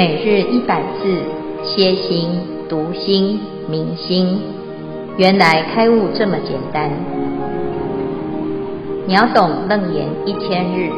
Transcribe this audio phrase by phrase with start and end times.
[0.00, 1.04] 每日一百字，
[1.62, 2.30] 歇心、
[2.70, 4.40] 读心、明心，
[5.18, 6.88] 原来开悟这么简单。
[9.06, 10.88] 秒懂楞严一千日，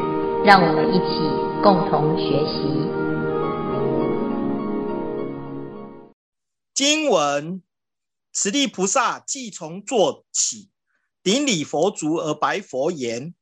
[0.45, 1.19] 让我们一起
[1.65, 2.63] 共同学习。
[6.73, 7.61] 经文：
[8.33, 10.69] 此地菩萨即从座起，
[11.25, 13.35] 顶礼佛足而白佛言：“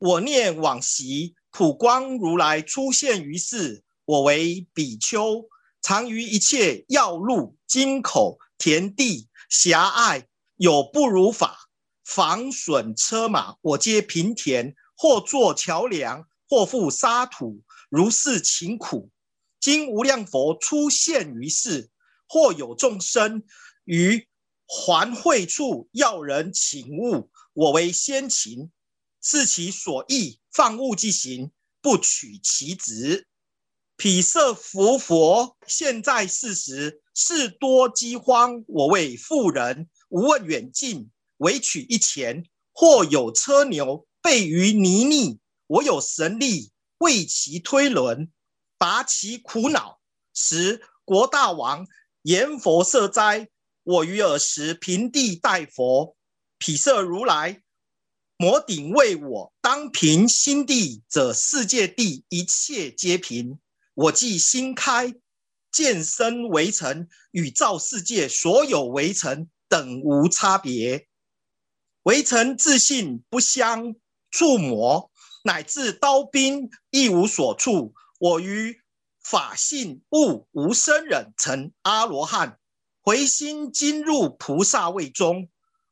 [0.00, 5.48] 我念往昔普光如来出现于世。”我为比丘，
[5.80, 11.68] 常于一切要路、津口、田地、狭隘，有不如法，
[12.02, 19.12] 房楯车马，我皆平田，或作桥梁，或覆沙土，如是勤苦。
[19.60, 21.88] 今无量佛出现于世，
[22.26, 23.44] 或有众生
[23.84, 24.26] 于
[24.66, 28.72] 还会处要人请物，我为先勤，
[29.22, 33.28] 视其所意，放物即行，不取其职。
[34.00, 42.46] 彼设福佛现在世时，事多饥荒，我为妇人，无问远近，唯取一钱。
[42.72, 48.30] 或有车牛备于泥泞，我有神力为其推轮，
[48.78, 50.00] 拔其苦恼。
[50.32, 51.86] 时国大王
[52.22, 53.50] 言佛设斋，
[53.82, 56.16] 我于尔时平地待佛。
[56.56, 57.60] 彼设如来
[58.38, 63.58] 摩顶为我当平心地者，世界地一切皆平。
[63.94, 65.14] 我即心开，
[65.70, 71.06] 见身微尘，与造世界所有微尘等无差别。
[72.04, 73.94] 微尘自性不相
[74.30, 75.10] 触摸，
[75.44, 77.94] 乃至刀兵亦无所触。
[78.18, 78.80] 我于
[79.22, 82.58] 法性悟无生忍，成阿罗汉，
[83.02, 85.48] 回心经入菩萨位中，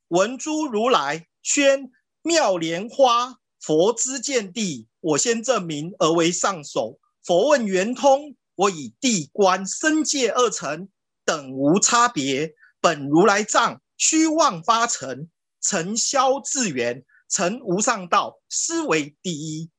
[0.09, 1.91] 闻诸如来宣
[2.23, 6.99] 妙莲花佛之见地，我先证明而为上首。
[7.29, 10.89] 佛问圆通，我以地观身界二乘
[11.27, 12.55] 等无差别。
[12.81, 15.29] 本如来藏虚妄八成，
[15.61, 19.71] 成消自圆，成无上道，斯为第一。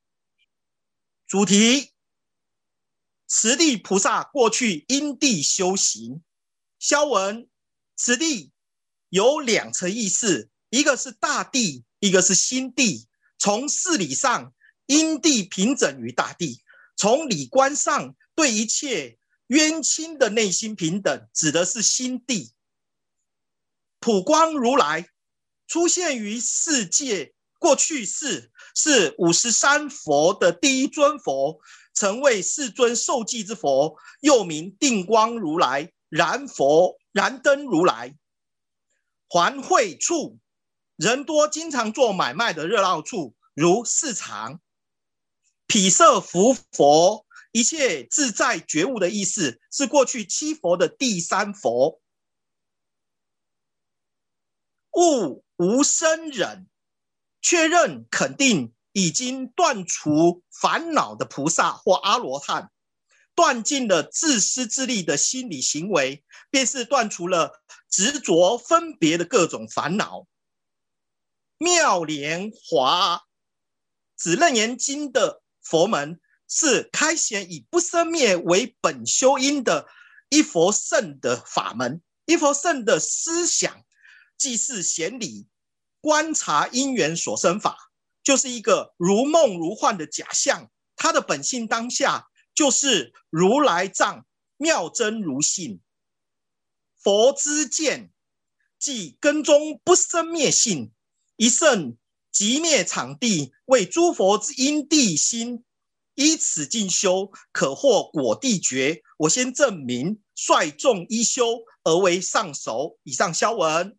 [1.25, 1.91] 主题：
[3.25, 6.21] 此地菩萨过去因地修行。
[6.77, 7.49] 消文：
[7.95, 8.51] 此地
[9.09, 13.07] 有两层意思，一个是大地，一个是心地。
[13.39, 14.53] 从事理上，
[14.85, 16.61] 因地平整于大地。
[16.99, 19.17] 从理观上，对一切
[19.47, 22.51] 冤亲的内心平等，指的是心地。
[24.01, 25.07] 普光如来
[25.65, 31.61] 出现于世界，过去世是五十三佛的第一尊佛，
[31.93, 38.13] 曾为世尊受记之佛，又名定光如来、燃佛、燃灯如来。
[39.29, 40.37] 还会处，
[40.97, 44.59] 人多经常做买卖的热闹处，如市场。
[45.71, 52.01] 彼设福佛，一切自在觉悟的意思，是过去七佛的第三佛。
[54.93, 56.67] 悟无生忍，
[57.39, 62.71] 确认肯定已经断除烦恼的菩萨或阿罗汉，
[63.35, 70.25] 断尽了自私自利的心理行为，便是断除了执着分别的各种烦恼。
[71.59, 73.21] 妙莲华，
[74.17, 75.43] 指《楞严经》的。
[75.61, 79.87] 佛门是开显以不生灭为本修因的
[80.29, 83.83] 一佛圣的法门，一佛圣的思想，
[84.37, 85.47] 即是显理
[86.01, 87.91] 观察因缘所生法，
[88.23, 90.71] 就是一个如梦如幻的假象。
[90.95, 94.25] 它的本性当下就是如来藏
[94.57, 95.81] 妙真如性。
[96.97, 98.11] 佛之见，
[98.79, 100.91] 即根中不生灭性，
[101.35, 101.95] 一圣。
[102.31, 105.63] 即灭场地为诸佛之因地心，
[106.15, 109.01] 依此进修，可获果地觉。
[109.17, 112.97] 我先证明，率众一修而为上首。
[113.03, 113.95] 以上消文。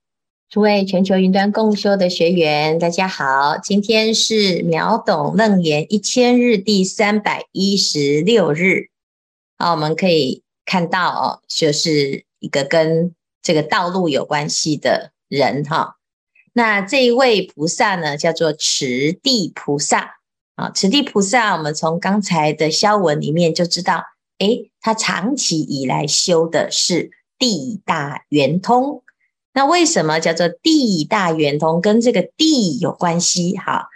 [0.48, 8.88] 诸位全球云端共修的学员，大家好，今天是秒懂楞严一千日第三百一十六日。
[9.58, 15.98] 好，我们可以看到哦，就是一个跟这个道路有关系的人哈。
[16.52, 20.16] 那这一位菩萨呢，叫做持地菩萨
[20.56, 20.70] 啊。
[20.70, 24.02] 持地菩萨，我们从刚才的消文里面就知道，
[24.38, 29.02] 诶，他长期以来修的是地大圆通。
[29.52, 31.80] 那为什么叫做地大圆通？
[31.80, 33.56] 跟这个地有关系？
[33.56, 33.88] 哈，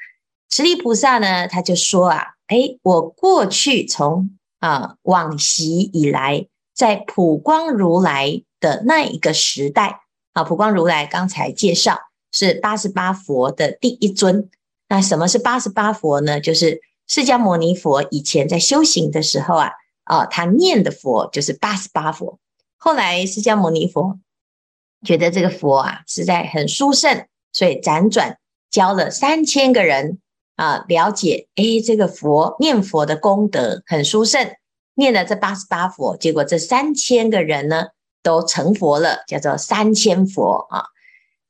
[0.49, 4.31] 持地菩萨呢，他就说啊，诶，我过去从
[4.61, 10.00] 啊往昔以来，在普光如来的那一个时代
[10.33, 11.99] 啊，普光如来刚才介绍。
[12.35, 14.51] 是八十八佛的第一尊。
[14.89, 16.41] 那什么是八十八佛呢？
[16.41, 19.71] 就是释迦牟尼佛以前在修行的时候啊，
[20.03, 22.41] 啊，他念的佛就是八十八佛。
[22.77, 24.19] 后来释迦牟尼佛
[25.07, 28.39] 觉得这个佛啊实在很殊胜，所以辗转
[28.71, 30.19] 教了三千个人
[30.57, 34.55] 啊了解，诶，这个佛念佛的功德很殊胜，
[34.95, 37.87] 念了这八十八佛，结果这三千个人呢
[38.23, 40.87] 都成佛了，叫做三千佛啊。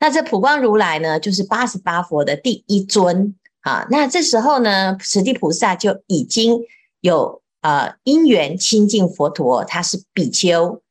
[0.01, 3.87] 那这普光如来呢，就是八十八佛的第一尊啊。
[3.91, 6.61] 那这时候呢，此地菩萨就已经
[7.01, 10.83] 有呃因缘亲近佛陀，他是比丘，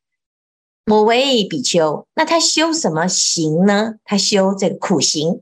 [0.88, 2.08] 我为比丘。
[2.16, 3.96] 那他修什么行呢？
[4.04, 5.42] 他修这个苦行。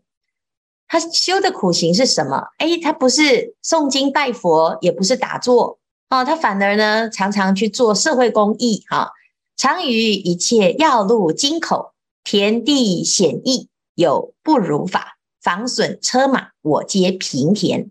[0.87, 2.47] 他修的苦行是什么？
[2.57, 5.79] 哎，他不是诵经拜佛，也不是打坐
[6.09, 9.07] 哦，他反而呢，常常去做社会公益哈、哦，
[9.55, 11.93] 常于一切要路金口。
[12.23, 17.89] 田地险易，有不如法，防损车马，我皆平田。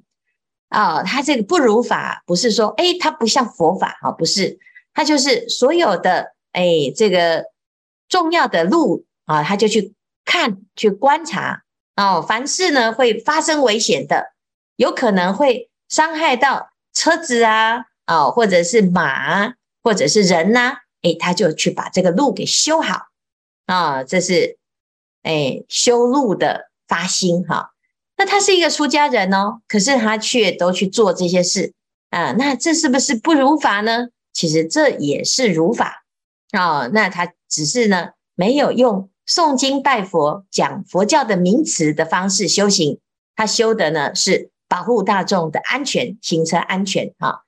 [0.69, 4.59] 啊、哦，他这个不如法，不是说，哎，他不像佛法啊、哦，不是，
[4.95, 7.47] 他就是所有的，哎，这个
[8.09, 9.95] 重要的路啊，他就去
[10.25, 11.65] 看，去观察。
[11.97, 14.33] 哦，凡事呢会发生危险的，
[14.77, 23.10] 有可能会伤害到车子啊，啊、哦，或者是马，或者是人呐、啊，哎，他就去把这个路给修好。
[23.71, 24.59] 啊，这是
[25.23, 27.71] 哎修路的发心哈。
[28.17, 31.73] 那他是一个出家人哦，可是他却都去做这些事
[32.11, 32.33] 啊。
[32.33, 34.09] 那这是不是不如法呢？
[34.33, 36.05] 其实这也是如法
[36.51, 36.89] 啊。
[36.89, 42.99] 那他只是呢没有用诵经拜佛、讲佛教的名词的方式修行。
[43.37, 47.43] 他修的呢是保护大众的安全、行车安全啊，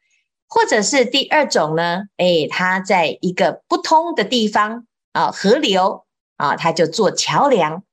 [0.49, 2.05] 或者是第二种呢？
[2.17, 6.05] 哎，他在一个不通的地方啊，河流。
[6.43, 7.85] 啊，他就做桥梁，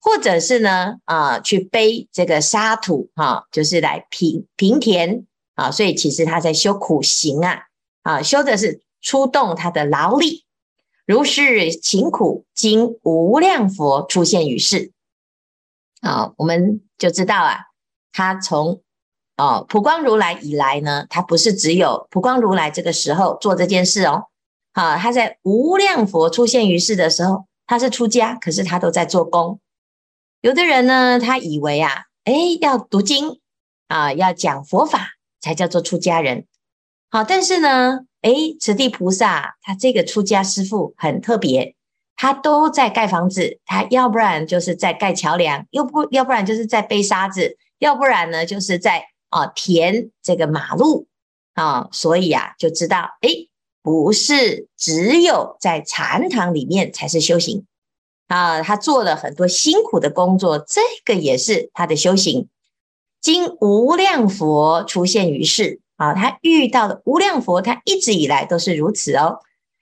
[0.00, 5.72] 或者是呢，啊，去背这个沙土，哈、啊，就是来平平田啊。
[5.72, 7.62] 所以其实他在修苦行啊，
[8.04, 10.44] 啊，修的是出动他的劳力。
[11.06, 14.92] 如是勤苦，经无量佛出现于世。
[16.00, 17.56] 啊，我们就知道啊，
[18.12, 18.80] 他从
[19.34, 24.26] 啊普光如来以来呢，他不是只有普光如来这个时候做这件事哦。
[24.70, 27.47] 啊，他在无量佛出现于世的时候。
[27.68, 29.60] 他是出家，可是他都在做工。
[30.40, 33.38] 有的人呢，他以为啊，诶，要读经
[33.88, 35.10] 啊，要讲佛法
[35.40, 36.46] 才叫做出家人。
[37.10, 41.74] 好，但是呢，诶，此地菩萨他这个出家师父很特别，
[42.16, 51.06] 他都在盖房子，他要不然就是在盖桥梁，又不要不然就是在背沙子，要不然呢就是在啊填这个马路
[51.54, 53.47] 啊，所以啊就知道诶。
[53.82, 57.64] 不是只有在禅堂里面才是修行
[58.26, 62.48] 啊，他做了很多辛苦的工作，这个也是他的修行。
[63.20, 69.40] 经无量佛出现于世啊，他遇到的无量佛，他一直以来都是如此哦。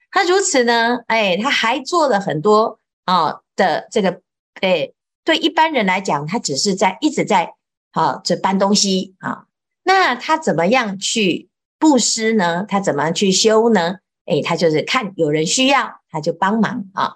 [0.09, 4.21] 他如此呢，哎，他还做了很多啊的这个，
[4.61, 4.91] 哎，
[5.23, 7.53] 对一般人来讲，他只是在一直在
[7.91, 9.45] 啊这搬东西啊，
[9.83, 11.49] 那他怎么样去？
[11.79, 13.97] 布施呢，他怎么去修呢？
[14.25, 17.15] 诶，他就是看有人需要，他就帮忙啊。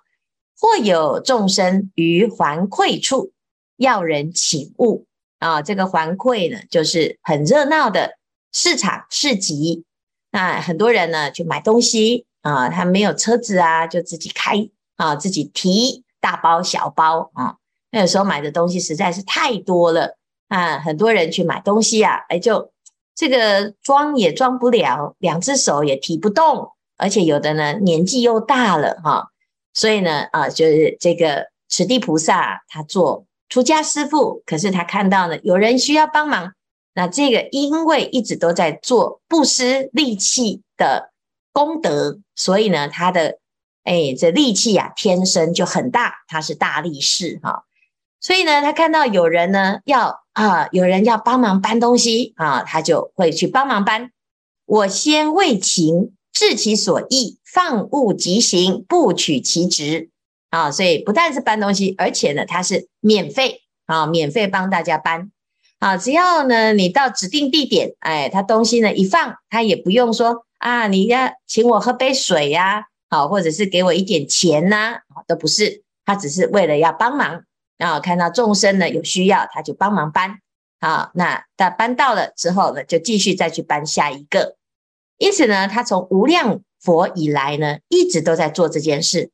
[0.60, 3.34] 或有众生于环憒处，
[3.78, 5.08] 要人请物
[5.40, 5.62] 啊。
[5.62, 8.18] 这个环憒呢，就是很热闹的
[8.54, 9.84] 市场市集。
[10.32, 17.58] 那很多人呢去买东西啊，他没有车子啊，就自己开啊，自己提大包小包啊。
[17.90, 22.72] 那有时候买的东西实在是太多了啊，很多人去买东西啊，诶就。
[23.22, 29.28] 这个装也装不了，两只手也提不动，而且有的呢年纪又大了哈，
[29.76, 36.54] 所以呢啊，就是这个此地菩萨他做出家师父，可是他看到呢有人需要帮忙，
[36.96, 41.12] 那这个因为一直都在做布施力气的
[41.54, 43.38] 功德，所以呢他的
[43.84, 47.66] 哎这力气啊天生就很大，他是大力士哈。
[48.22, 54.12] 所以呢，他看到有人呢要啊，有人要帮忙搬东西啊，他就会去帮忙搬。
[54.66, 60.12] 我先为情，治其所役，放物即行，不取其职
[60.52, 60.72] 啊。
[60.72, 65.32] 所以不但是搬东西，而且呢，他是免费啊，免费帮大家搬
[65.80, 65.98] 啊。
[65.98, 77.44] 只要呢你到指定地点，哎，他东西呢一放，他也不用说啊，你要请我喝杯水呀，好，或者是给我一点钱呐，都不是，他只是为了要帮忙。
[77.82, 80.38] 然后看到众生呢有需要，他就帮忙搬。
[80.80, 84.56] 好，那他搬到了之后呢，就继续再去搬下一个。
[85.18, 89.32] 因此呢，他从无量佛以来呢，一直都在做这件事。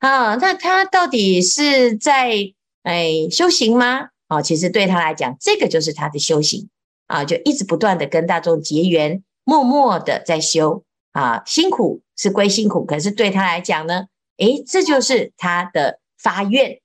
[0.00, 2.34] 啊，那他到底是在
[2.82, 4.08] 哎修行吗？
[4.26, 6.68] 啊，其实对他来讲，这个就是他的修行
[7.06, 10.82] 啊，就一直不断的跟大众结缘，默默的在修
[11.12, 14.06] 啊，辛苦是归辛苦，可是对他来讲呢，
[14.38, 16.80] 诶，这就是他的发愿，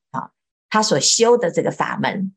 [0.70, 2.34] 他所修的这个法门。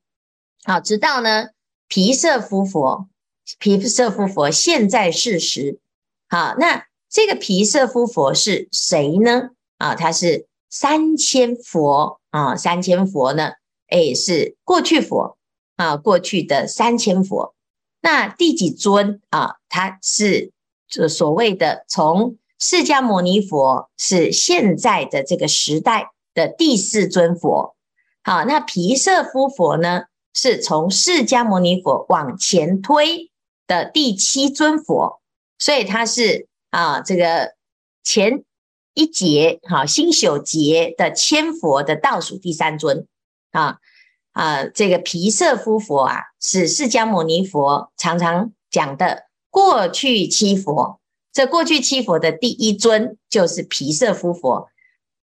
[0.65, 1.49] 好，直到呢，
[1.89, 3.09] 毗舍夫佛，
[3.59, 5.79] 毗舍夫佛现在世时，
[6.29, 9.51] 好，那这个毗舍夫佛是谁呢？
[9.79, 13.53] 啊，他是三千佛啊，三千佛呢，
[13.89, 15.37] 诶，是过去佛
[15.77, 17.55] 啊，过去的三千佛。
[18.01, 19.57] 那第几尊啊？
[19.69, 20.51] 他是
[20.89, 27.77] 就所谓的从释迦牟尼佛是现在的这个时代的第四尊佛。
[28.23, 30.05] 好，那毗舍夫佛呢？
[30.35, 33.31] 是从释迦牟尼佛往前推
[33.67, 35.21] 的第七尊佛，
[35.59, 37.53] 所以他是啊，这个
[38.03, 38.43] 前
[38.95, 43.07] 一劫哈星宿劫的千佛的倒数第三尊
[43.51, 43.77] 啊
[44.33, 50.99] 啊，这个毗舍夫佛啊，是释迦牟尼佛常常讲的过去七佛。
[51.31, 54.69] 这过去七佛的第一尊就是毗舍夫佛。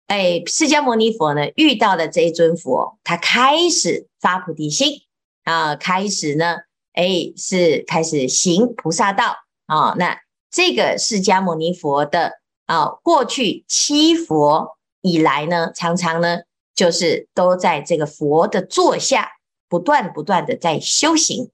[0.09, 5.01] 哎，释迦牟尼佛呢，遇到了这一尊佛，他开始发菩提心
[5.45, 6.57] 啊，开始呢，
[6.93, 9.95] 哎，是开始行菩萨道啊。
[9.97, 12.33] 那这个释迦牟尼佛的
[12.67, 16.41] 啊，过去七佛以来呢，常常呢，
[16.75, 19.31] 就是都在这个佛的座下，
[19.67, 21.51] 不断不断的在修行。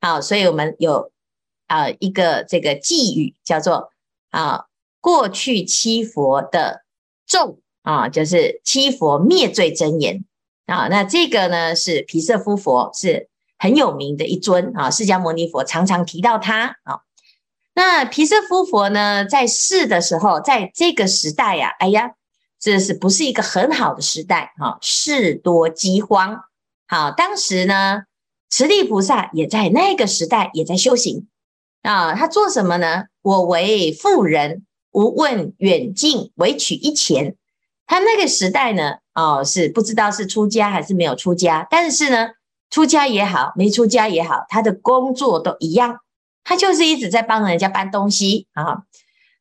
[0.00, 1.10] 啊，所以我们有
[1.66, 3.90] 啊一个这个寄语，叫做
[4.30, 4.66] 啊，
[5.00, 6.84] 过去七佛的
[7.26, 7.61] 众。
[7.82, 10.24] 啊，就是七佛灭罪真言
[10.66, 14.90] 啊，那这个呢是毗舍夫佛，是很有名的一尊啊。
[14.90, 17.00] 释迦牟尼佛常常提到他啊。
[17.74, 22.12] 那毗舍夫佛呢，在世的时候，在这个时代呀、啊，哎呀，
[22.60, 24.78] 这是不是一个很好的时代啊？
[24.80, 26.44] 事多饥荒。
[26.86, 28.02] 好，当时呢，
[28.50, 31.26] 持力菩萨也在那个时代也在修行
[31.82, 32.14] 啊。
[32.14, 33.04] 他做什么呢？
[33.22, 37.36] 我为富人，无问远近，唯取一钱。
[37.86, 42.30] 他那个时代呢，哦，是不知道是出家还是没有出家，但是呢，
[42.70, 45.98] 出家也好，没出家也好，他的工作都一样，
[46.42, 48.84] 他就是一直在帮人家搬东西啊。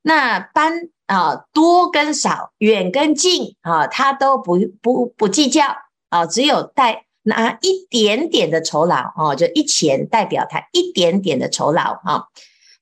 [0.01, 5.63] 那搬啊，多跟少，远跟近啊，他都不不不计较
[6.10, 12.25] 啊，只有带拿一点点的酬劳哦，就一钱代表他一点点的酬劳啊，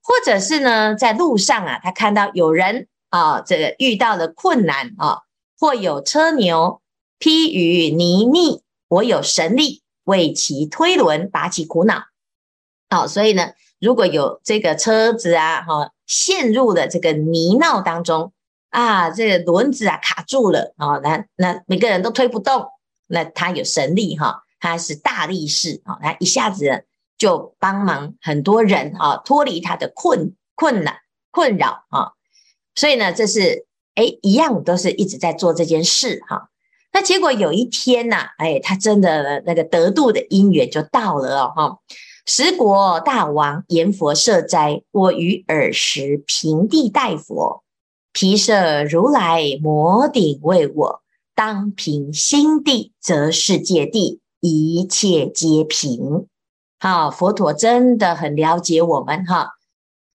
[0.02, 5.20] 或者是呢，在路上啊，他看到有人啊，这个遇到了困难啊。
[5.60, 6.82] 或有车牛
[7.18, 12.06] 披于泥泞，我有神力为其推轮，拔其苦恼。
[12.90, 18.32] 好，所以呢，如果有这个车子啊，哈，陷入了这个泥淖当中
[18.70, 22.66] 啊，这个轮子啊卡住了啊，那那每个人都推不动，
[23.08, 26.86] 那他有神力哈，他是大力士啊，他一下子
[27.18, 30.96] 就帮忙很多人啊，脱离他的困困难
[31.32, 32.14] 困扰啊，
[32.76, 33.68] 所以呢，这是。
[34.00, 36.48] 哎，一样都是一直在做这件事哈。
[36.94, 41.78] 那结果有一天呐，哎，他真的那个得度的因缘就到了哦哈。
[42.26, 47.64] 十国大王言佛设斋，我于尔时平地待佛，
[48.14, 51.02] 毗舍如来摩顶为我，
[51.36, 56.26] 当平心地，则世界地一切皆平。
[56.80, 59.58] 好，佛陀真的很了解我们哈。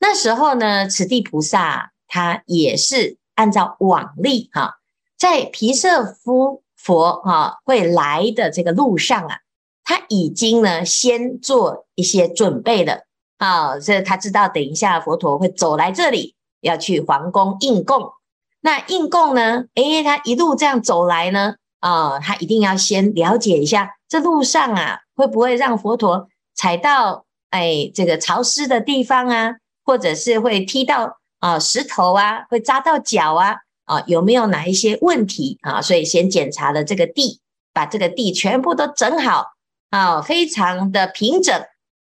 [0.00, 3.18] 那时候呢，此地菩萨他也是。
[3.34, 4.78] 按照往例哈，
[5.18, 9.38] 在毗舍夫佛哈会来的这个路上啊，
[9.82, 13.04] 他已经呢先做一些准备了
[13.38, 18.12] 啊，这他知道等一下佛陀会走来这里，要去皇宫应供。
[18.60, 31.18] 那应供呢，诶，他一路这样走来呢，啊，他一定要先了解一下这路上啊会不会让佛陀踩到哎这个潮湿的地方啊，或者是会踢到。
[31.44, 35.82] 啊，石头啊，会扎到脚啊，啊，有没有哪一些问题啊？
[35.82, 37.42] 所以先检查了这个地，
[37.74, 39.48] 把这个地全部都整好
[39.90, 41.54] 啊，非常的平整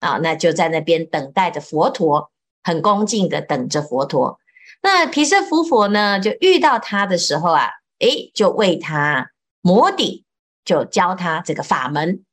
[0.02, 2.30] 啊，那就在那边等待着佛陀，
[2.62, 4.38] 很恭敬的等着佛陀。
[4.82, 7.70] 那毗舍夫佛呢，就遇到他的时候啊，
[8.00, 10.26] 诶，就为他摩顶，
[10.66, 12.26] 就教他这个法门。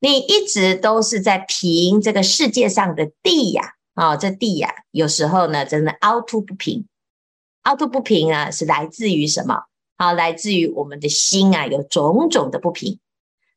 [0.00, 3.72] 你一直都是在平这个世界上的地呀。
[3.94, 6.86] 哦，这地呀、有时候呢，真的凹凸不平。
[7.62, 9.64] 凹凸不平啊，是来自于什么？
[9.98, 12.98] 好、来自于我们的心啊，有种种的不平。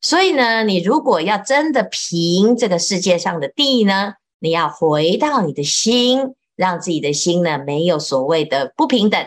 [0.00, 9.26] 所以呢，你如果要真的平这个世界上的地呢，你要回到你的心，让自己的心呢，没有所谓的不平等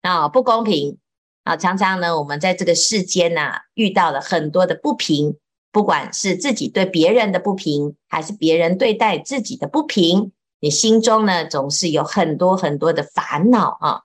[0.00, 0.98] 啊、不公平
[1.44, 5.36] 啊、常常呢，我们在这个世间呐、遇到了很多的不平，
[5.70, 10.32] 不管是自己对别人的不平，还是别人对待自己的不平。
[10.60, 14.02] 你心中呢总是有很多很多的烦恼啊。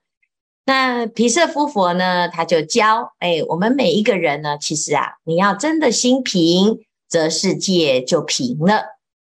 [0.66, 8.86] 那毗舍夫佛呢，他就教，哎，我们每一个人呢，其实啊，你要真的心平，则世界就平了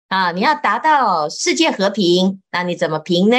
[0.08, 0.32] 啊。
[0.32, 3.38] 你要达到世界和平，那你怎么平呢？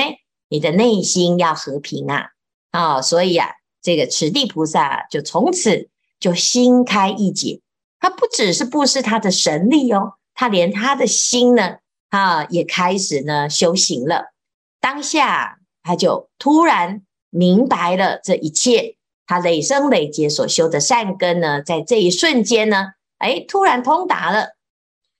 [0.50, 2.26] 你的内心要和平啊。
[2.70, 3.48] 啊，所以啊，
[3.80, 5.88] 这个持地菩萨就从此
[6.20, 7.62] 就心开意解，
[7.98, 14.32] 他不只是布施他的神力哦，他连他的心呢，啊，也开始呢修行了。
[14.80, 18.96] 当下他就突然明白了这一切，
[19.26, 24.56] 他累生累劫所修的善根呢，在这一瞬间呢，哎，突然通达了。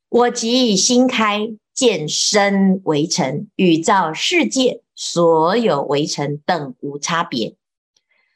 [0.09, 4.83] 我即心开，见身为尘，与造世界。
[4.99, 7.57] 所有微尘等无差别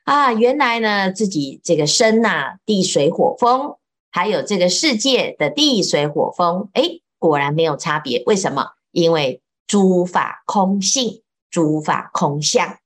[0.05, 0.35] 啊！
[0.35, 3.77] 原来呢，自己这个身呐、地水火风，
[4.11, 8.25] 还有这个世界的地水火风，哎，果然没有差别。
[8.27, 8.73] 为什么？
[8.91, 12.79] 因为诸法空性，诸法空相，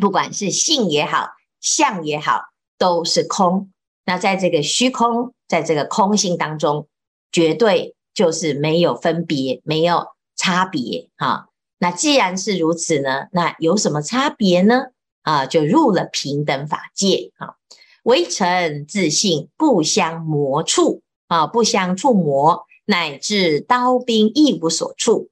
[0.00, 2.44] 不管是性也好，相也好，
[2.78, 3.70] 都是空。
[4.06, 6.88] 那在这个虚空，在这个空性当中，
[7.30, 11.50] 绝对就是没有分别，没有差别哈。
[11.78, 14.86] 那既然是如此呢，那有什么差别呢？
[15.22, 17.56] 啊，就入了平等法界啊，
[18.02, 25.28] 微尘自性不相磨触啊，不相触磨，乃至刀兵亦无所处。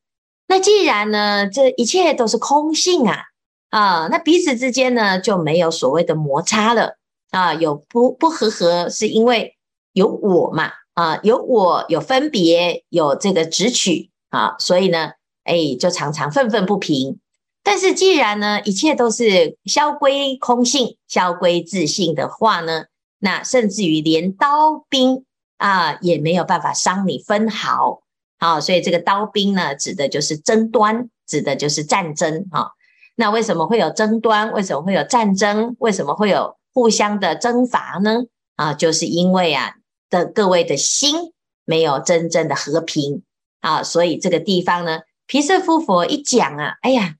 [0.46, 3.22] 那既然呢，这一切都是空性啊，
[3.70, 6.96] 啊，那彼此之间呢就没有所谓的摩擦了
[7.30, 9.56] 啊，有不不和合，是因为
[9.92, 15.12] 有我嘛啊，有我有分别，有这个执取啊，所以呢。
[15.48, 17.20] 哎，就常常愤愤不平。
[17.62, 22.86] 但是既然呢，一切都是消归空性、消归自性的话呢，
[23.20, 25.24] 那甚至于连刀兵
[25.56, 28.02] 啊也没有办法伤你分毫。
[28.38, 32.68] 好，所以这个刀兵呢，指的就是争端，指的就是战争啊。
[33.14, 34.52] 那为什么会有争端？
[34.52, 35.74] 为什么会有战争？
[35.78, 38.24] 为什么会有互相的征伐呢？
[38.56, 39.74] 啊，就是因为啊
[40.10, 41.32] 的各位的心
[41.64, 43.22] 没有真正的和平
[43.60, 45.00] 啊，所以这个地方呢。
[45.28, 47.16] 毗舍夫佛一讲啊，哎呀，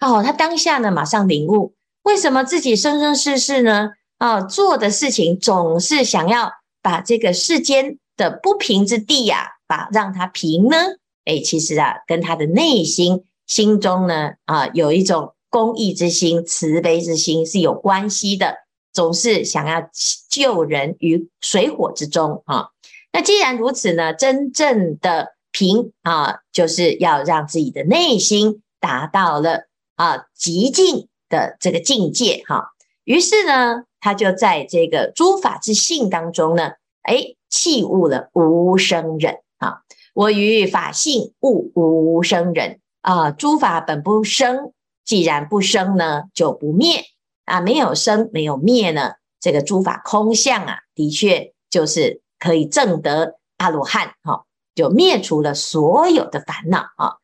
[0.00, 1.74] 哦，他当下呢马上领悟，
[2.04, 6.50] 为什么自己生生世世呢，啊，做的事情总是想要
[6.82, 10.76] 把这个世间的不平之地呀，把让它平呢？
[11.24, 18.56] 哎，其实啊，跟他的内心心中呢，啊，有一种公益之心、慈悲之心是有关系的，
[18.92, 19.88] 总是想要
[20.28, 22.68] 救人于水火之中啊。
[23.12, 25.36] 那既然如此呢，真正的。
[25.52, 29.66] 平啊，就是要让自己的内心达到了
[29.96, 32.64] 啊极尽的这个境界哈、啊。
[33.02, 39.82] 于是呢，他就在这个诸法之性当中呢，哎，弃悟了无生忍啊。
[40.14, 44.72] 我于法性悟无生忍啊，诸法本不生，
[45.04, 47.04] 既然不生呢，就不灭
[47.44, 47.60] 啊。
[47.60, 54.44] 没有生，没有灭呢，这个诸法空相啊，的确就是可以证得阿罗汉哈。
[54.72, 57.16] 就灭除了所有的烦恼啊！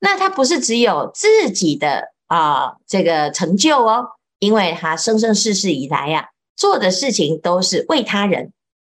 [0.00, 4.08] 那他不是只有自己的啊这个成就哦，
[4.46, 8.52] 因为他生生世世以来呀、啊，做的事情都是为他人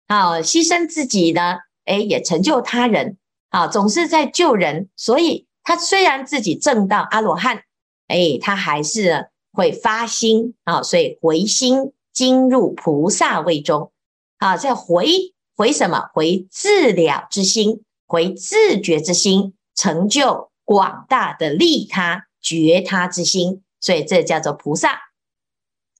[0.06, 1.56] 啊，牺牲自己呢，
[1.86, 3.16] 哎，也成就他人
[3.48, 4.90] 啊，总是在救人。
[4.94, 7.62] 所以他虽然自己证到阿罗汉，
[8.08, 13.90] 哎，他还是会发心啊，所以回心经入菩萨位中
[14.36, 15.08] 啊，再回
[15.56, 16.10] 回什么？
[16.12, 17.80] 回自了之心。
[18.10, 24.98] 回自觉之心，成就广大的利他觉他之心，所以这叫做菩萨。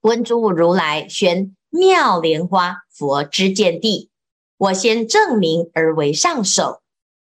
[0.00, 4.10] 温诸如来宣妙莲花佛之见地，
[4.56, 6.82] 我先证明而为上首。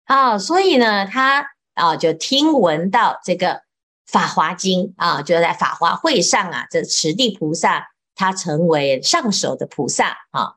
[0.06, 3.62] 啊，所以呢，他啊就听闻到这个
[4.06, 10.54] 法华经啊，就在法华会上啊，这持地菩萨他成为上首的菩萨啊，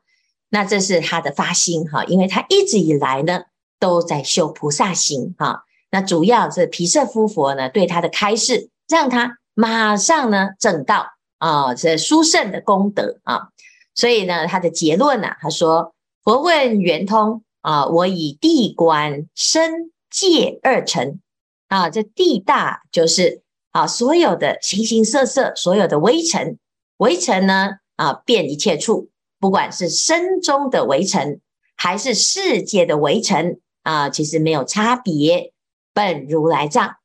[0.49, 3.43] 那这是他的发心哈，因为他一直以来呢。
[3.79, 11.05] 都在修菩萨行哈，那主要是毗舍夫佛呢对他的开示，让他马上呢证道
[11.43, 13.49] 啊这殊胜的功德啊，
[13.93, 21.19] 所以呢他的结论呢、他说佛问圆通啊，我以地观身界二尘
[21.67, 26.57] 啊，这地大就是啊所有的形形色色，所有的微尘，
[26.97, 31.41] 微尘呢啊遍一切处，不管是身中的微尘，
[31.75, 33.59] 还是世界的微尘。
[33.83, 35.51] 啊，其实没有差别，
[35.93, 36.95] 本如来藏。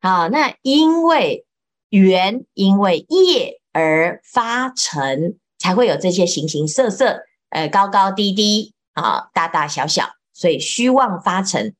[0.00, 1.44] 好，那因为
[1.90, 11.74] 缘，因为业而发成，才会有这些形形色色，呃，高高低低啊，大大小小，所以虚妄发成。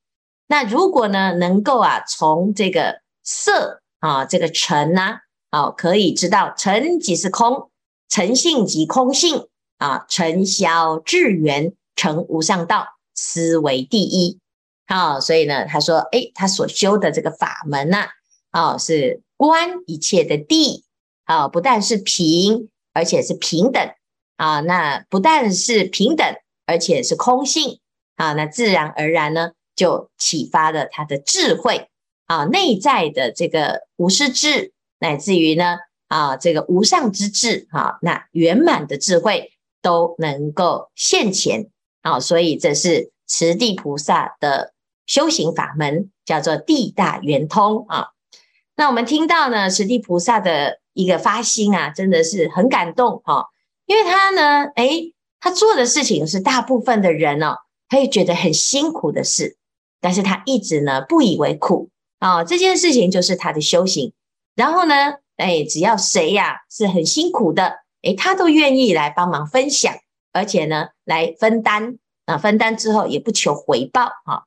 [0.48, 7.70] 那如果呢，能够啊，从这个色啊，这个尘呐，啊，可以知道尘即是空，
[8.10, 14.38] 尘性即空性啊，尘销至圆，成无上道，思为第一。
[14.86, 18.08] 好，所以呢，他说，诶，他所修的这个法门呐，
[18.50, 20.82] 啊，是观一切的谛，
[21.24, 23.90] 啊，不但是平，而且是平等，
[24.36, 26.26] 啊，那不但是平等，
[26.66, 27.80] 而且是空性，
[28.16, 31.88] 啊，那自然而然呢，就启发了他的智慧，
[32.26, 41.68] 啊，内在的这个无师智，乃至于呢，啊，这个无上之智，啊，那圆满的智慧都能够现前，
[42.02, 44.72] 啊，所以这是持地菩萨的。
[45.06, 48.06] 修行法门叫做地大圆通啊，
[48.74, 53.48] 那我们听到呢，持地菩萨的一个发心啊，真的是很感动哈，
[53.86, 59.56] 因为他呢，诶，他做的事情是大部分的人哦，他也觉得很辛苦的事，
[60.00, 64.12] 但是他一直呢不以为苦啊，这件事情就是他的修行。
[64.54, 69.94] 然后呢，诶，只要谁呀是很辛苦的，诶，他都愿意来帮忙分享，
[70.32, 74.44] 而且呢来分担啊，分担之后也不求回报哈。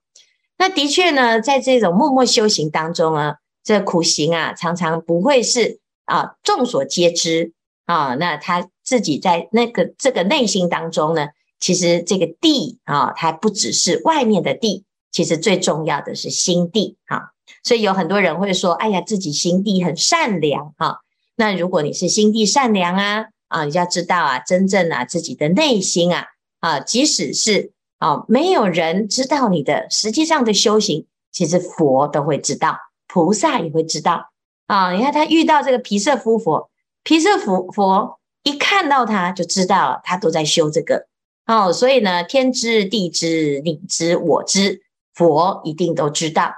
[0.57, 7.53] 那的确呢，在这种默默修行当中啊，这苦行啊，常常不会是啊众所皆知
[7.85, 8.15] 啊。
[8.15, 11.27] 那他自己在那个这个内心当中呢，
[11.59, 17.29] 其实这个地啊，它不只是外面的地，其实最重要的是心地啊。
[17.63, 21.01] 所以有很多人会说，哎呀，自己心地很善良哈。
[21.35, 26.25] 那如果你是心地善良啊，啊，你要知道啊，真正啊自己的内心啊，
[26.59, 27.73] 啊，即使是。
[27.99, 34.29] 啊、没有人知道你的实际上的修行，其实佛都会知道，菩萨也会知道。
[34.67, 36.69] 啊、你看他遇到这个毗舍夫佛，
[37.03, 41.07] 毗舍佛佛一看到他就知道他都在修这个。
[41.45, 44.81] 哦，所以呢，天知地知你知我知，
[45.13, 46.53] 佛一定都知道。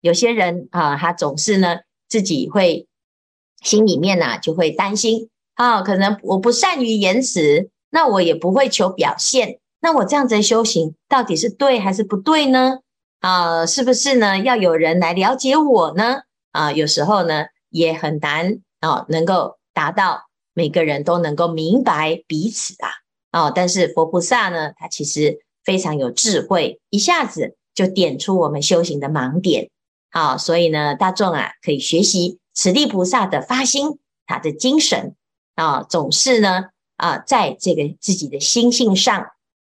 [0.00, 2.88] 有些人啊，他总是呢自己会
[3.62, 9.60] 心里面呢就会担心啊、可能我不善于言辞，那我也不会求表现。
[9.80, 12.78] 那我这样子的修行到底是对还是不对呢？
[13.20, 14.38] 啊、是不是呢？
[14.38, 16.22] 要有人来了解我呢？
[16.50, 22.90] 啊、有时候呢也很难啊、能够达到每个人都能够明白彼此啊。
[23.32, 29.70] 哦、但是佛菩萨呢，他其实非常有智慧，一下子就点出我们修行的盲点。
[30.10, 35.16] 好、所以呢，大众啊可以学习此地菩萨的发心，他的精神
[35.56, 39.26] 啊、总是呢啊、在这个自己的心性上。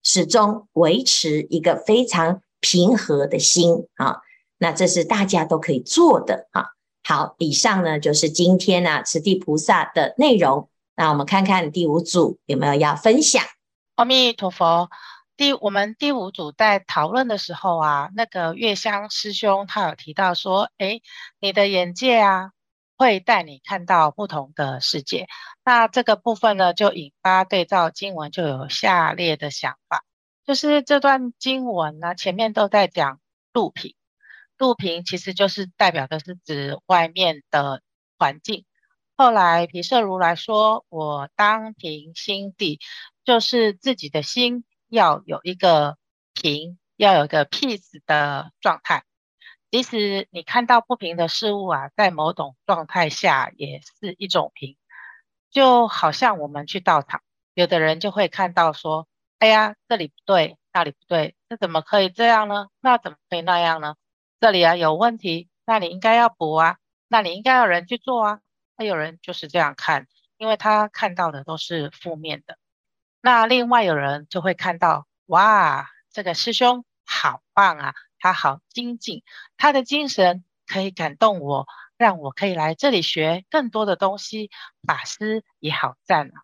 [0.03, 4.21] 始终维持一个非常平和的心啊，
[4.57, 6.67] 那这是大家都可以做的啊。
[7.08, 10.70] 好，以上呢就是今天呢、啊、持地菩萨的内容。
[10.93, 13.46] 那我们看看第五组有没有要分享？
[13.96, 14.89] 阿弥陀佛。
[15.38, 21.02] 第我们第五组在讨论的时候啊，那个月香师兄他有提到说，诶，
[21.39, 22.52] 你的眼界啊。
[23.00, 25.28] 会带你看到不同的世界。
[25.63, 30.04] 那这个部分呢，就引发对照经文就有下列的想法，
[30.48, 33.20] 就是这段经文呢，前面都在讲
[33.54, 33.93] 路平，
[34.58, 37.82] 肚平其实就是代表的是指外面的
[38.17, 38.65] 环境。
[39.15, 42.80] 后来毗舍如来说，我当平心地，
[43.24, 45.98] 就是自己的心要有一个
[46.34, 49.04] 平，要有一个 peace 的状态。
[49.70, 54.78] 即使你看到不平的事物啊，在某种状态下也是一种平，
[55.52, 57.22] 就好像我们去道场，
[57.54, 59.08] 有的人就会看到说
[59.39, 62.67] ：“哎呀，这里不对，那里不对，这怎么可以这样呢？
[62.80, 63.96] 那怎么可以那样呢？
[64.39, 68.39] 这里啊有问题，那你应该要补啊，那你应该有人去做啊。”
[68.78, 72.58] 那有人就是这样看，因为他看到的都是负面的。
[73.21, 79.23] 那另外有人就会看到：“哇，这个师兄好棒啊！”他好精进，
[79.58, 84.52] 他的精神可以感动我，让我可以来这里学更多的东西。
[84.86, 86.41] 法师也好赞啊！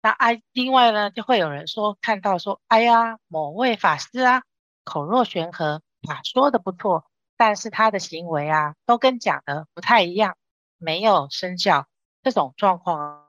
[0.00, 4.42] 那哎，另外呢，就会有人说，看到说，哎呀，某位法师啊，
[4.82, 7.04] 口若悬河，法说的不错，
[7.44, 10.36] 但是他的行为啊，都跟讲的不太一样，
[10.78, 11.88] 没有身教。
[12.22, 13.26] 这种状况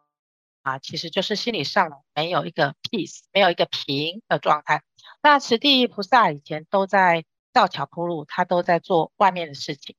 [0.62, 4.84] 啊，其实就是心理上没有一个 peace，没有一个平的状态。
[5.24, 7.26] 那此地菩萨以前都在。
[7.54, 9.96] 造桥铺路，他都在做外面的事情。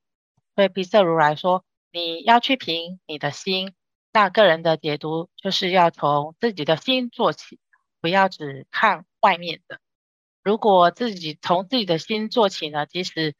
[0.57, 3.75] 所以毗舍如来说，你要去平你的心。
[4.13, 7.61] 那个人的解读就是要从自己的心做起，
[8.01, 9.79] 不要只看外面的。
[10.43, 13.37] 如果自己从自己的心做起呢，即使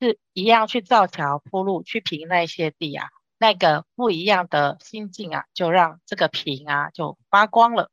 [0.00, 3.08] 是一样去造桥铺路，去平那些地啊，
[3.38, 7.90] 那个不一样的心境啊，就让这个平啊就发光了。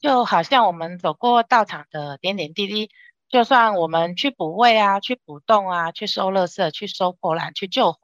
[0.00, 2.90] 就好像我们走过道场的点点滴滴。
[3.28, 7.98] 就算我们去补位啊，去补洞啊，去收垃圾，去收破烂，去救火，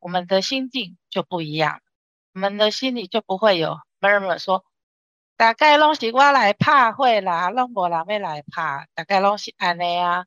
[0.00, 1.80] 我们的心境就不一样，
[2.34, 4.64] 我们的心里就不会有 murmur 说，
[5.36, 10.26] 大概拢是我来拍会啦，拢无人要来拍，大概拢是安尼啊。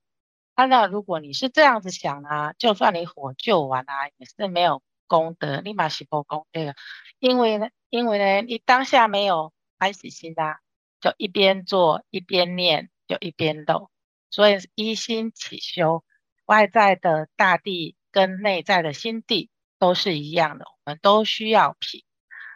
[0.63, 6.73] 那如果你是这样子想啊，就算你火救完啊，也是没有功德，你嘛是无功德，
[7.19, 10.59] 因为呢，因为呢，你当下没有欢喜心啊，
[11.01, 13.89] 就一边做一边念，就一边漏，
[14.29, 16.05] 所以一心起修，
[16.45, 22.05] 外在的大地跟内在的心地都是一样的，我们都需要品。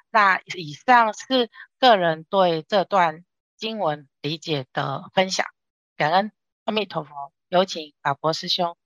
[0.09, 3.25] 那以上是个人对这段
[3.57, 5.45] 经文理解的分享，
[5.97, 6.31] 感恩
[6.63, 7.33] 阿弥陀佛。
[7.49, 8.77] 有请法国师兄。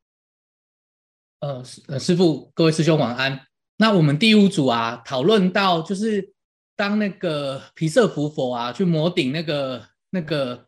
[1.39, 3.45] 呃，呃，师傅，各位师兄晚安。
[3.75, 6.33] 那我们第五组啊，讨论到就是
[6.73, 10.65] 当那个毗舍浮佛啊去摩顶那个那个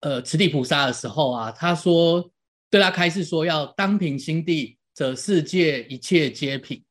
[0.00, 2.32] 呃慈地菩萨的时候啊，他说
[2.70, 6.82] 对他开示说要当平心地，则世界一切皆平。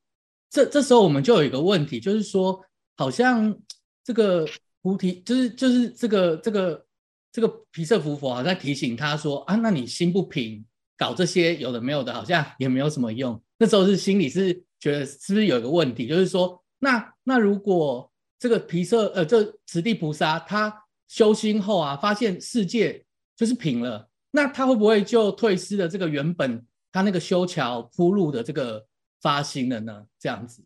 [0.52, 2.64] 这这时候我们就有一个问题，就是说
[2.96, 3.60] 好像
[4.04, 4.48] 这个
[4.84, 6.86] 菩提就是就是这个这个。
[7.32, 10.66] 这个毗舍浮佛好像提醒他说啊，那你心不平，
[10.98, 13.42] 搞这些有的没有的，好像也没有什么用。
[13.58, 20.74] 那时候是心里是觉得是不是有一个问题，就是说，那那如果这个毗舍呃，这此地菩萨他
[21.08, 23.02] 修心后啊，发现世界
[23.38, 28.86] 就是平了，那他会不会就退失了这个原本他那个修桥铺路的这个
[29.22, 30.04] 发心了呢？
[30.20, 30.62] 这样子。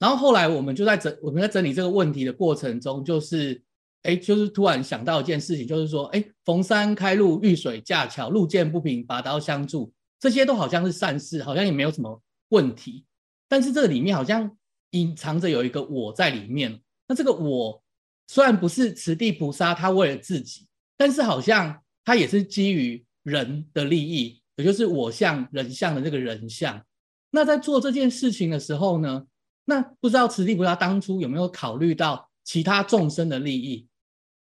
[0.00, 3.62] 然后后来我们就在整我们在整理这个问题的过程中，就是。
[4.02, 13.04] 哎，就是突然想到一件事情，就是说，哎，逢山开路，遇水架桥，路见不平，拔刀相助，这些都好像是善事，好像也没有什么问题。
[13.48, 14.56] 但是这里面好像
[14.90, 16.80] 隐藏着有一个我在里面。
[17.08, 17.82] 那这个我
[18.26, 26.80] 虽然不是持地菩萨，他为了自己，但是好像他也是基于人的利益，也就是我相人相的这个人相。
[27.30, 29.26] 那在做这件事情的时候呢，
[29.64, 33.86] 那不知道持地菩萨当初有没有考虑到其他众生的利益？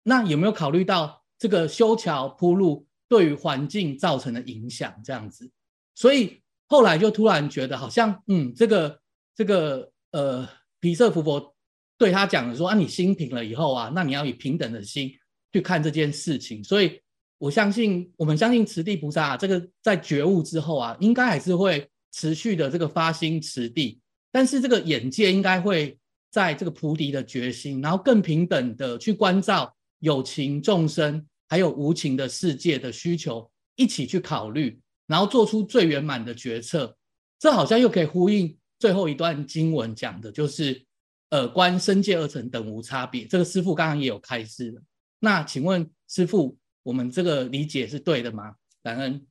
[0.04, 4.94] 那有没有考虑到这个修桥铺路对于环境造成的影响？
[5.04, 5.50] 这样子，
[5.96, 9.00] 所以后来就突然觉得好像，嗯，这个
[9.34, 10.48] 这个呃，
[10.80, 11.56] 毗舍浮佛
[11.98, 15.12] 对他讲的说啊，你心平了以后啊，那你要以平等的心
[15.52, 16.64] 去看这件事情。
[16.64, 17.02] 所以
[17.40, 24.00] 我相信，我们相信持地菩萨啊，这个在觉悟之后啊，应该还是会持续的这个发心持地，
[24.32, 25.98] 但是这个眼界应该会
[26.36, 29.74] 在这个菩提的决心，然后更平等的去关照。
[30.00, 36.94] 有情众生还有无情的世界的需求一起去考虑，然后做出最圆满的决策。
[37.40, 40.86] 这好像又可以呼应最后一段经文讲的，就是
[41.30, 43.26] 呃，观身界二乘等无差别。
[43.26, 44.82] 这个师父刚刚也有开示了。
[45.20, 48.54] 那请问师父，我们这个理解是对的吗？
[48.84, 49.26] 感恩，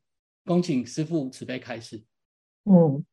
[0.47, 2.03] 恭请师父慈悲开示。
[2.65, 3.05] 嗯，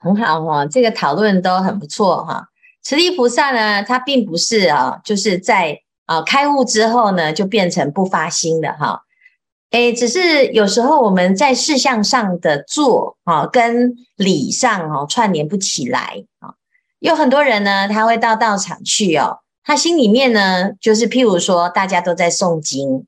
[0.00, 2.48] 很好哈，这个讨论都很不错哈。
[2.82, 9.02] 持地菩萨呢，他并不是啊，就是在啊开悟之后呢，就变成不发心的哈。
[9.72, 16.54] 诶，只是有时候我们在事项上的做啊，跟理上哦串联不起来啊。
[16.98, 23.04] 有很多人呢，他会到道场去哦，他心里面呢，就是譬如说大家都在诵经，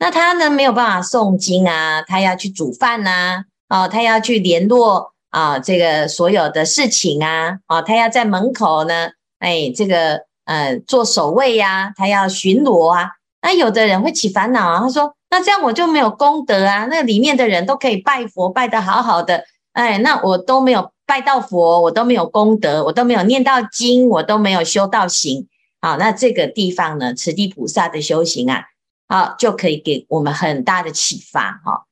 [0.00, 5.12] 那他呢没有办法诵经啊，他要去煮饭呐，哦，他要去联络。
[5.32, 13.08] 啊，这个所有的事情啊，啊，他要在门口呢，哎，这个呃做守卫呀、啊，他要巡逻啊。
[13.40, 25.48] 那有的人会起烦恼啊，他说：“那这样我就没有功德啊。”那里面的人都可以拜佛拜得好好的，哎，那我都没有拜到佛，我都没有功德，我都没有念到经，我都没有修到行。
[25.80, 28.64] 好，那这个地方呢，此地菩萨的修行啊，
[29.08, 31.86] 好，就可以给我们很大的启发哈。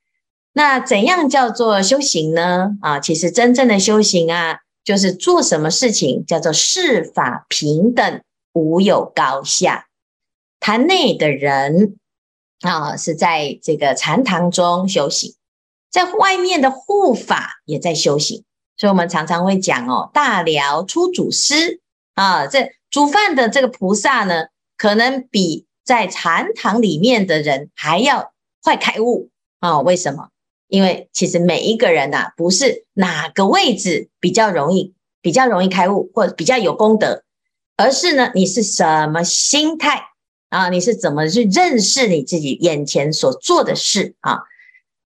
[0.52, 2.70] 那怎样叫做修行呢？
[2.80, 9.86] 啊，其实真正的修行啊，就是做什么事情叫做事法平等，无有高下。
[10.58, 11.96] 坛内的人
[12.62, 15.34] 啊，是在这个禅堂中修行，
[15.88, 18.44] 在外面的护法也在修行。
[18.76, 21.80] 所以我们常常会讲哦，大寮出祖师
[22.14, 28.32] 啊，这煮饭的这个菩萨呢，可能比在禅堂里面的人还要
[28.64, 29.78] 快开悟啊？
[29.80, 30.28] 为什么？
[30.70, 37.22] 因为其实每一个人呐、啊，不是哪个位置比较容易、比较容易开悟，或者比较有功德，
[37.76, 40.00] 而是呢，你是什么心态
[40.48, 40.68] 啊？
[40.68, 44.38] 你是怎么去认识你自己眼前所做的事啊？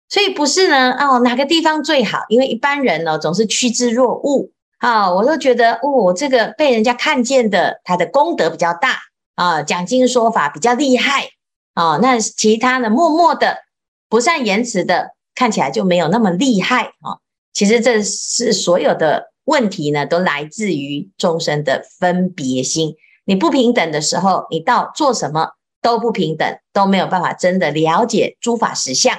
[0.09, 2.21] 所以不是呢，哦，哪个地方最好？
[2.29, 5.13] 因为一般人呢，总是趋之若鹜啊。
[5.13, 8.99] 我都觉得，哦，我这个被人家看见的，他的功德比较大
[9.35, 11.31] 啊，讲经说法比较厉害
[11.73, 11.99] 啊。
[12.03, 13.65] 那其他的，默默的。
[14.07, 17.19] 不善言辞的，看起来就没有那么厉害啊。
[17.53, 22.95] 其实这是所有的问题呢，都来自于众生的分别心。
[23.25, 29.17] 你不平等的时候，你到做什么都不平等，都没有办法真的了解诸法实相。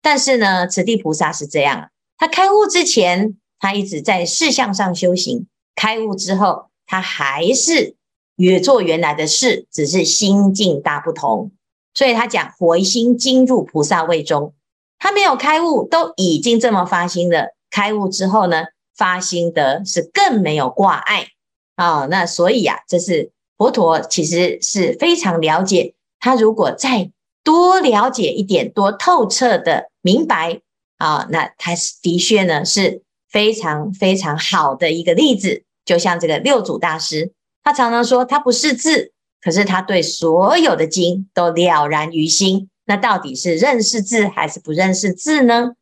[0.00, 7.96] 但是呢，此地菩萨是这样，他开悟之前，他一直在事相上修行；开悟之后，他还是
[8.36, 11.50] 越做原来的事，只是心境大不同。
[11.94, 14.54] 所以他讲回心经入菩萨位中，
[15.04, 17.54] 他没有开悟，都已经这么发心了。
[17.70, 18.64] 开悟之后呢，
[18.96, 21.26] 发心得是更没有挂碍
[21.76, 25.92] 啊、那所以啊，这是佛陀其实是非常了解。
[26.20, 27.10] 他如果再
[27.42, 30.62] 多了解一点，多透彻的明白
[30.96, 35.64] 啊、那他是的确呢是非常非常好的一个例子。
[35.84, 39.12] 就像这个六祖大师，他常常说他不识字。
[39.42, 45.72] 可是他对所有的经都了然于心，那到底是认识字还是不认识字呢？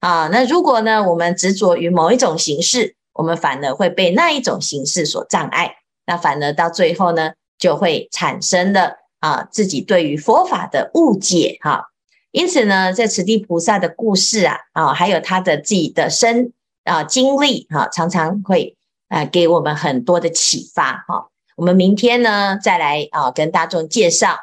[0.00, 11.86] 啊，那如果呢，我们执着于某一种形式，我们反而会被那一种形式所障碍，那反而到最后呢，就会产生了啊自己对于佛法的误解哈、
[12.32, 16.52] 因此呢，在此地菩萨的故事啊啊，还有他的自己的生
[16.84, 18.76] 啊经历哈、啊，常常会
[19.08, 21.28] 啊给我们很多的启发哈。
[21.54, 24.36] 我们明天呢，再来啊，跟大众介绍，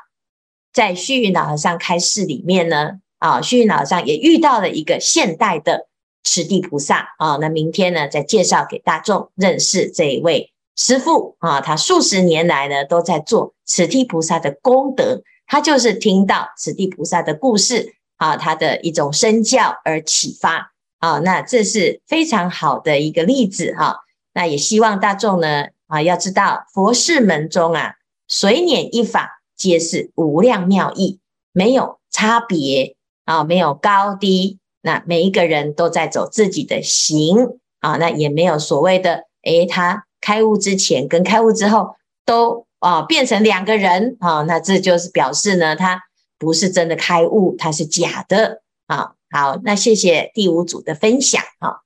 [0.74, 5.88] 在虚云老和尚开示里面呢，啊，虚云老和尚也遇到了一个现代的
[6.24, 23.98] 此地菩萨啊，那明天呢，再介绍给大众认识这一位师父啊，他数十年来呢，都在做此地菩萨的功德，他就是听到此地菩萨的故事啊，他的一种身教而启发啊，那这是非常好的一个例子哈，
[24.34, 25.66] 那也希望大众呢。
[25.90, 27.96] 啊，要知道佛事门中啊，
[28.28, 31.20] 随拈一法，皆是无量妙意，
[31.52, 32.96] 没有差别
[33.26, 41.96] 啊，没有高低，那每一个人都在走自己的行啊，那也没有所谓的，诶，他开悟之前跟开悟之后
[42.26, 46.02] 都啊变成两个人啊，那这就是表示呢，他
[46.38, 49.12] 不是真的开悟，他是假的啊。
[49.30, 51.82] 好，那谢谢第五组的分享啊。